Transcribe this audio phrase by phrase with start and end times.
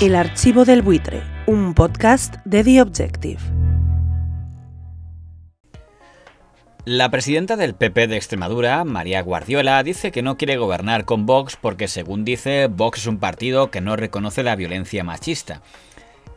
[0.00, 3.38] El archivo del buitre, un podcast de The Objective.
[6.86, 11.58] La presidenta del PP de Extremadura, María Guardiola, dice que no quiere gobernar con Vox
[11.60, 15.60] porque, según dice, Vox es un partido que no reconoce la violencia machista.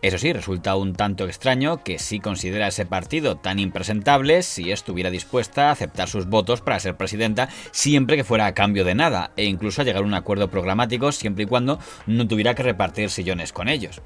[0.03, 5.09] Eso sí, resulta un tanto extraño que sí considera ese partido tan impresentable si estuviera
[5.09, 9.31] dispuesta a aceptar sus votos para ser presidenta siempre que fuera a cambio de nada,
[9.37, 13.09] e incluso a llegar a un acuerdo programático siempre y cuando no tuviera que repartir
[13.11, 14.01] sillones con ellos.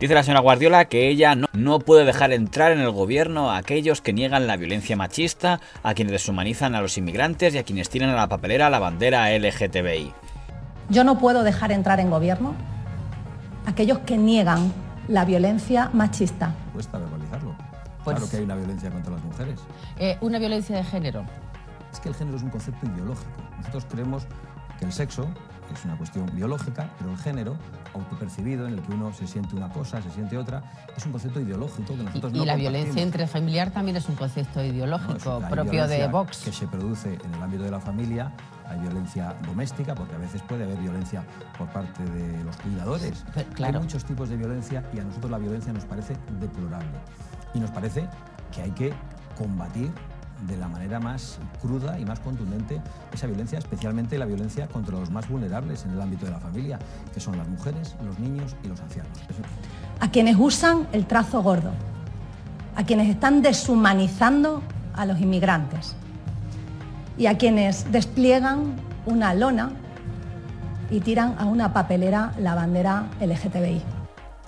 [0.00, 3.58] Dice la señora Guardiola que ella no, no, puede dejar entrar en el gobierno a
[3.58, 7.90] aquellos que niegan la violencia machista, a quienes deshumanizan a los inmigrantes y a quienes
[7.90, 10.14] tiran a la papelera la bandera LGTBI.
[10.88, 12.54] Yo no puedo dejar entrar en gobierno
[13.66, 14.72] a aquellos que niegan
[15.08, 16.54] la violencia machista.
[16.72, 17.54] Cuesta verbalizarlo.
[18.04, 19.60] Pues- claro que hay una violencia contra las mujeres.
[19.96, 21.24] Eh, una violencia de género.
[21.92, 23.30] Es que el género es un concepto ideológico.
[23.58, 24.26] Nosotros creemos
[24.78, 25.26] que el sexo
[25.72, 27.56] es una cuestión biológica, pero el género,
[27.94, 30.62] autopercibido, en el que uno se siente una cosa, se siente otra,
[30.96, 32.72] es un concepto ideológico que Y, nosotros y no la compartimos.
[32.72, 36.38] violencia intrafamiliar también es un concepto ideológico propio de Vox.
[36.44, 38.32] Que se produce en el ámbito de la familia,
[38.68, 41.24] hay violencia doméstica, porque a veces puede haber violencia
[41.56, 43.24] por parte de los cuidadores.
[43.34, 43.78] Pero, claro.
[43.78, 46.98] Hay muchos tipos de violencia y a nosotros la violencia nos parece deplorable.
[47.54, 48.08] Y nos parece
[48.52, 48.92] que hay que
[49.36, 49.90] combatir
[50.46, 52.80] de la manera más cruda y más contundente
[53.12, 56.78] esa violencia, especialmente la violencia contra los más vulnerables en el ámbito de la familia,
[57.12, 59.12] que son las mujeres, los niños y los ancianos.
[60.00, 61.72] A quienes usan el trazo gordo,
[62.76, 64.62] a quienes están deshumanizando
[64.94, 65.96] a los inmigrantes
[67.18, 68.76] y a quienes despliegan
[69.06, 69.70] una lona
[70.90, 74.05] y tiran a una papelera la bandera LGTBI.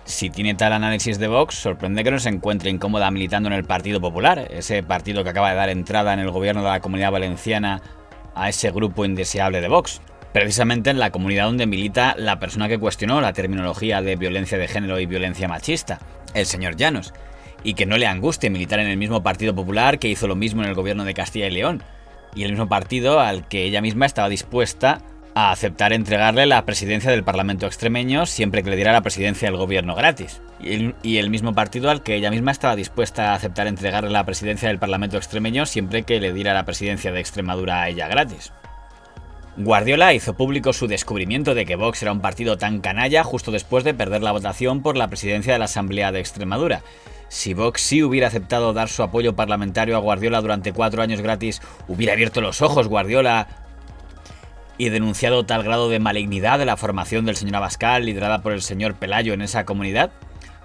[0.08, 3.64] Si tiene tal análisis de Vox, sorprende que no se encuentre incómoda militando en el
[3.64, 7.12] Partido Popular, ese partido que acaba de dar entrada en el gobierno de la Comunidad
[7.12, 7.82] Valenciana
[8.34, 10.00] a ese grupo indeseable de Vox.
[10.32, 14.66] Precisamente en la comunidad donde milita la persona que cuestionó la terminología de violencia de
[14.66, 15.98] género y violencia machista,
[16.32, 17.12] el señor Llanos,
[17.62, 20.62] y que no le angustie militar en el mismo Partido Popular que hizo lo mismo
[20.62, 21.82] en el gobierno de Castilla y León,
[22.34, 25.02] y el mismo partido al que ella misma estaba dispuesta
[25.38, 29.56] a aceptar entregarle la presidencia del Parlamento extremeño siempre que le diera la presidencia del
[29.56, 30.42] gobierno gratis.
[30.60, 34.66] Y el, mismo partido al que ella misma estaba dispuesta a aceptar entregarle la presidencia
[34.66, 38.52] del Parlamento extremeño siempre que le diera la presidencia de Extremadura a ella gratis.
[39.56, 43.84] Guardiola hizo público su descubrimiento de que Vox era un partido tan canalla justo después
[43.84, 46.82] de perder la votación por la presidencia de la Asamblea de Extremadura.
[47.28, 51.62] Si Vox sí hubiera aceptado dar su apoyo parlamentario a Guardiola durante cuatro años gratis,
[51.86, 53.67] hubiera abierto los ojos Guardiola
[54.78, 58.62] y denunciado tal grado de malignidad de la formación del señor Abascal liderada por el
[58.62, 60.12] señor Pelayo en esa comunidad?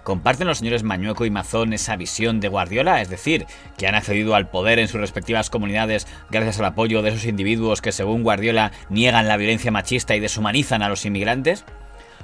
[0.04, 3.02] ¿Comparten los señores Mañueco y Mazón esa visión de Guardiola?
[3.02, 3.46] Es decir,
[3.78, 7.82] que han accedido al poder en sus respectivas comunidades gracias al apoyo de esos individuos
[7.82, 11.64] que, según Guardiola, niegan la violencia machista y deshumanizan a los inmigrantes?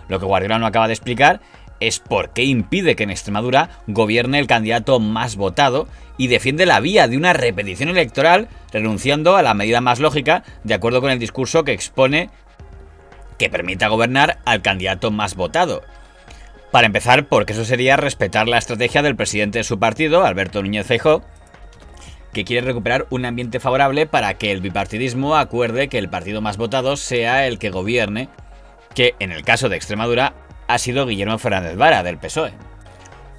[0.10, 1.40] Lo que Guardiola no acaba de explicar
[1.80, 6.80] es por qué impide que en Extremadura gobierne el candidato más votado y defiende la
[6.80, 11.20] vía de una repetición electoral renunciando a la medida más lógica de acuerdo con el
[11.20, 12.30] discurso que expone
[13.38, 15.82] que permita gobernar al candidato más votado.
[16.72, 20.86] Para empezar, porque eso sería respetar la estrategia del presidente de su partido, Alberto Núñez
[20.86, 21.24] Feijóo,
[22.34, 26.58] que quiere recuperar un ambiente favorable para que el bipartidismo acuerde que el partido más
[26.58, 28.30] votado sea el que gobierne,
[28.94, 30.34] que en el caso de Extremadura
[30.70, 32.54] ha sido Guillermo Fernández Vara, del PSOE.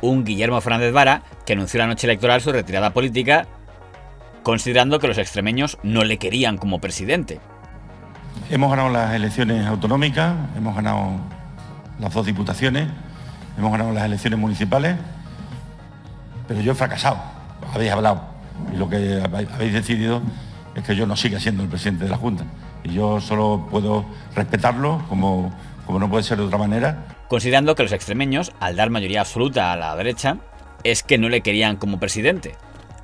[0.03, 3.47] Un Guillermo Fernández Vara que anunció la noche electoral su retirada política,
[4.43, 7.39] considerando que los extremeños no le querían como presidente.
[8.51, 11.21] Hemos ganado las elecciones autonómicas, hemos ganado
[12.01, 12.89] las dos diputaciones,
[13.57, 14.97] hemos ganado las elecciones municipales,
[16.49, 17.19] pero yo he fracasado.
[17.73, 18.25] Habéis hablado
[18.75, 20.21] y lo que habéis decidido
[20.75, 22.43] es que yo no siga siendo el presidente de la Junta.
[22.83, 24.05] Y yo solo puedo
[24.35, 25.53] respetarlo como,
[25.87, 27.20] como no puede ser de otra manera.
[27.31, 30.39] Considerando que los extremeños, al dar mayoría absoluta a la derecha,
[30.83, 32.57] es que no le querían como presidente.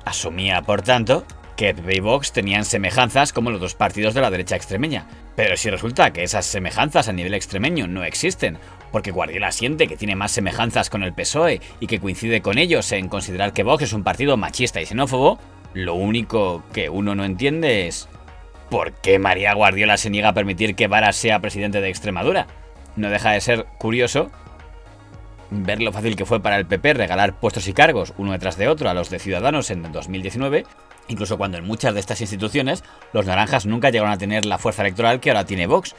[0.03, 1.23] Asumía, por tanto,
[1.55, 5.07] que PP y Vox tenían semejanzas como los dos partidos de la derecha extremeña.
[5.37, 8.57] Pero si resulta que esas semejanzas a nivel extremeño no existen,
[8.91, 12.91] porque Guardiola siente que tiene más semejanzas con el PSOE y que coincide con ellos
[12.91, 15.39] en considerar que Vox es un partido machista y xenófobo,
[15.73, 18.09] lo único que uno no entiende es
[18.69, 22.66] ¿por qué María Guardiola se niega a permitir que Vara sea presidente de Extremadura?
[22.97, 24.29] No deja de ser curioso
[25.49, 28.67] ver lo fácil que fue para el PP regalar puestos y cargos uno detrás de
[28.67, 30.65] otro a los de Ciudadanos en 2019,
[31.07, 32.83] incluso cuando en muchas de estas instituciones
[33.13, 35.95] los naranjas nunca llegaron a tener la fuerza electoral que ahora tiene Vox,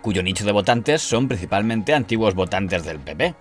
[0.00, 3.34] cuyo nicho de votantes son principalmente antiguos votantes del PP.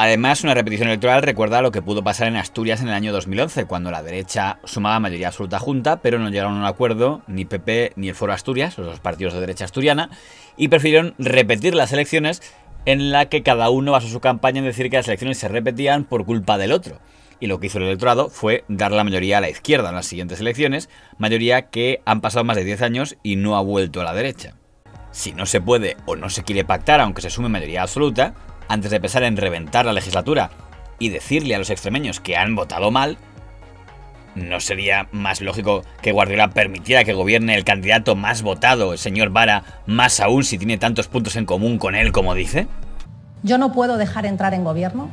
[0.00, 3.64] Además, una repetición electoral recuerda lo que pudo pasar en Asturias en el año 2011,
[3.64, 7.94] cuando la derecha sumaba mayoría absoluta junta, pero no llegaron a un acuerdo ni PP
[7.96, 10.08] ni el Foro Asturias, los dos partidos de derecha asturiana,
[10.56, 12.44] y prefirieron repetir las elecciones
[12.84, 16.04] en la que cada uno basó su campaña en decir que las elecciones se repetían
[16.04, 17.00] por culpa del otro.
[17.40, 20.06] Y lo que hizo el electorado fue dar la mayoría a la izquierda en las
[20.06, 24.04] siguientes elecciones, mayoría que han pasado más de 10 años y no ha vuelto a
[24.04, 24.54] la derecha.
[25.10, 28.34] Si no se puede o no se quiere pactar, aunque se sume mayoría absoluta,
[28.68, 30.50] antes de pensar en reventar la legislatura
[30.98, 33.18] y decirle a los extremeños que han votado mal,
[34.34, 39.30] ¿no sería más lógico que Guardiola permitiera que gobierne el candidato más votado, el señor
[39.30, 42.66] Vara, más aún si tiene tantos puntos en común con él como dice?
[43.42, 45.08] Yo no puedo dejar entrar en gobierno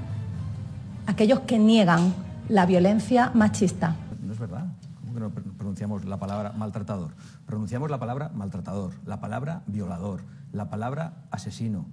[1.07, 2.13] aquellos que niegan
[2.49, 3.95] la violencia machista.
[4.21, 4.65] No es verdad.
[5.01, 7.11] ¿Cómo que no pronunciamos la palabra maltratador?
[7.45, 10.21] Pronunciamos la palabra maltratador, la palabra violador,
[10.51, 11.85] la palabra asesino.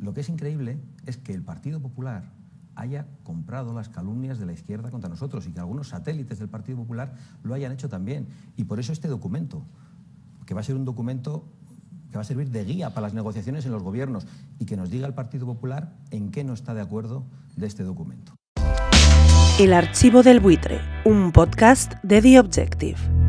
[0.00, 2.32] Lo que es increíble es que el Partido Popular
[2.74, 6.78] haya comprado las calumnias de la izquierda contra nosotros y que algunos satélites del Partido
[6.78, 8.26] Popular lo hayan hecho también.
[8.56, 9.66] Y por eso este documento,
[10.46, 11.44] que va a ser un documento
[12.10, 14.26] que va a servir de guía para las negociaciones en los gobiernos
[14.58, 17.26] y que nos diga el Partido Popular en qué no está de acuerdo
[17.56, 18.34] de este documento.
[19.58, 23.19] El archivo del buitre, un podcast de The Objective.